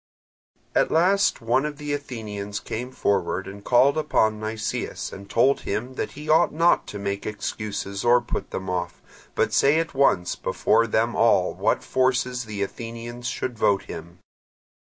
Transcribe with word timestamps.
At 0.73 0.89
last 0.89 1.41
one 1.41 1.63
of 1.63 1.77
the 1.77 1.93
Athenians 1.93 2.59
came 2.59 2.91
forward 2.91 3.47
and 3.47 3.63
called 3.63 3.99
upon 3.99 4.39
Nicias 4.39 5.13
and 5.13 5.29
told 5.29 5.59
him 5.59 5.93
that 5.93 6.13
he 6.13 6.27
ought 6.27 6.51
not 6.51 6.87
to 6.87 6.97
make 6.97 7.27
excuses 7.27 8.03
or 8.03 8.19
put 8.19 8.49
them 8.49 8.67
off, 8.67 8.99
but 9.35 9.53
say 9.53 9.77
at 9.79 9.93
once 9.93 10.35
before 10.35 10.87
them 10.87 11.15
all 11.15 11.53
what 11.53 11.83
forces 11.83 12.45
the 12.45 12.63
Athenians 12.63 13.27
should 13.27 13.59
vote 13.59 13.83
him. 13.83 14.17